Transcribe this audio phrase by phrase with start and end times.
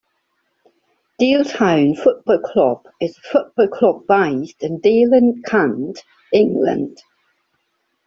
[1.19, 6.01] Deal Town Football Club is a football club based in Deal in Kent,
[6.33, 6.97] England.